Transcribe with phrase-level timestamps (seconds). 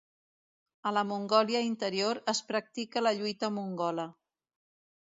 [0.89, 4.09] A la Mongòlia Interior es practica la lluita mongola.